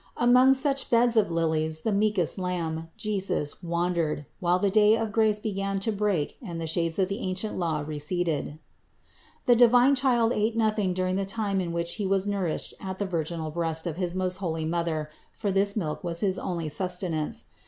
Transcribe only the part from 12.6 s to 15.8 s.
at the virginal breast of his most holy Mother, for this